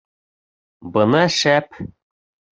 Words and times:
Бына 0.95 1.21
шәп! 1.37 1.79